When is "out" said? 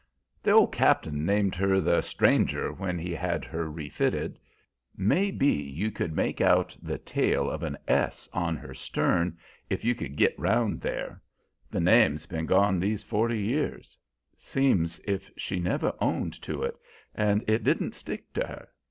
6.41-6.75